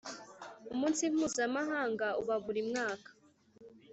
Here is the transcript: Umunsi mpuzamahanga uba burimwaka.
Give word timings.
Umunsi 0.73 1.01
mpuzamahanga 1.13 2.07
uba 2.21 2.35
burimwaka. 2.43 3.09